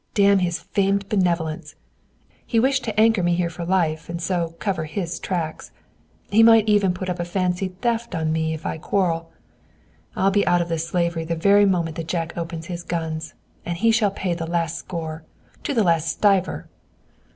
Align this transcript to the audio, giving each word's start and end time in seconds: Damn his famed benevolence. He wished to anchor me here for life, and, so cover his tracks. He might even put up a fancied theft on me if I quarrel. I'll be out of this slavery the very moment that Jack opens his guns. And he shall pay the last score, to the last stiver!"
Damn 0.15 0.39
his 0.39 0.61
famed 0.63 1.07
benevolence. 1.09 1.75
He 2.43 2.59
wished 2.59 2.83
to 2.85 2.99
anchor 2.99 3.21
me 3.21 3.35
here 3.35 3.51
for 3.51 3.63
life, 3.65 4.09
and, 4.09 4.19
so 4.19 4.55
cover 4.57 4.85
his 4.85 5.19
tracks. 5.19 5.69
He 6.31 6.41
might 6.41 6.67
even 6.67 6.91
put 6.95 7.07
up 7.07 7.19
a 7.19 7.23
fancied 7.23 7.79
theft 7.81 8.15
on 8.15 8.33
me 8.33 8.55
if 8.55 8.65
I 8.65 8.79
quarrel. 8.79 9.29
I'll 10.15 10.31
be 10.31 10.47
out 10.47 10.59
of 10.59 10.69
this 10.69 10.87
slavery 10.87 11.23
the 11.23 11.35
very 11.35 11.65
moment 11.67 11.97
that 11.97 12.07
Jack 12.07 12.35
opens 12.35 12.65
his 12.65 12.81
guns. 12.81 13.35
And 13.63 13.77
he 13.77 13.91
shall 13.91 14.09
pay 14.09 14.33
the 14.33 14.47
last 14.47 14.79
score, 14.79 15.23
to 15.65 15.71
the 15.71 15.83
last 15.83 16.07
stiver!" 16.07 16.67